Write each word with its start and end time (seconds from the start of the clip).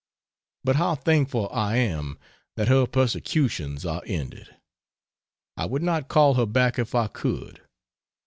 But 0.63 0.77
how 0.77 0.95
thankful 0.95 1.47
I 1.51 1.75
am 1.77 2.17
that 2.55 2.69
her 2.69 2.87
persecutions 2.87 3.85
are 3.85 4.01
ended. 4.07 4.47
I 5.55 5.67
would 5.67 5.83
not 5.83 6.07
call 6.07 6.33
her 6.33 6.47
back 6.47 6.79
if 6.79 6.95
I 6.95 7.05
could. 7.05 7.61